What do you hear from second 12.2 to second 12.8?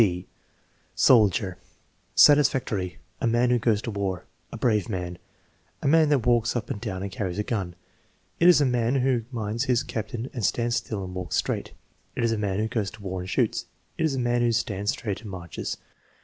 is a man who